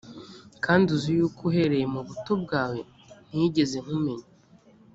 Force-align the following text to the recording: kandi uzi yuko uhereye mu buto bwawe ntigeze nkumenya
kandi 0.65 0.87
uzi 0.95 1.09
yuko 1.17 1.39
uhereye 1.49 1.85
mu 1.93 2.01
buto 2.07 2.33
bwawe 2.43 2.79
ntigeze 3.33 3.77
nkumenya 3.83 4.27